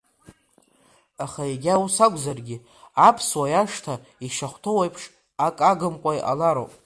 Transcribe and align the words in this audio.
Аха 1.23 1.41
егьа 1.53 1.83
ус 1.85 1.95
акәзаргьы, 2.05 2.57
аԥсуа 3.07 3.45
иашҭа 3.49 3.93
ишахәҭоу 4.25 4.79
еиԥш 4.83 5.03
ак 5.45 5.57
агымкәа 5.71 6.11
иҟалароуп. 6.19 6.71